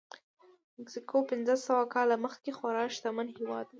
مکسیکو 0.77 1.17
پنځه 1.31 1.55
سوه 1.65 1.83
کاله 1.93 2.15
مخکې 2.25 2.51
خورا 2.57 2.85
شتمن 2.95 3.27
هېواد 3.37 3.65
و. 3.67 3.69